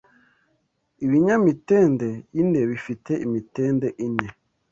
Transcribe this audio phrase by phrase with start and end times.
[1.05, 2.09] Ibinyamitende
[2.39, 4.27] ine bifite imitende ine